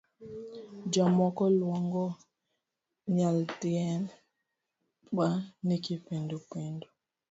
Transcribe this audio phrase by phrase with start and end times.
[0.91, 2.05] Jomoko luongo
[3.15, 5.27] nyaldiema
[5.63, 6.87] ni kipindu pindu.